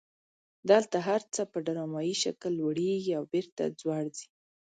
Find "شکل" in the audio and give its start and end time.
2.23-2.51